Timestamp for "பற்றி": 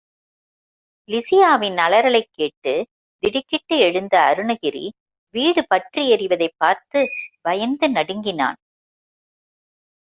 5.67-6.09